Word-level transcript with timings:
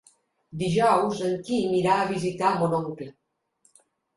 Dijous 0.61 1.21
en 1.27 1.35
Quim 1.49 1.75
irà 1.81 1.99
a 1.99 2.09
visitar 2.15 2.55
mon 2.63 2.77
oncle. 2.79 3.11